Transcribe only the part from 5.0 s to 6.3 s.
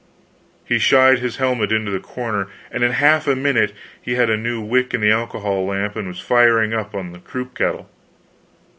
the alcohol lamp and was